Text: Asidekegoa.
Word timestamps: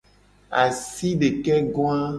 Asidekegoa. 0.61 2.01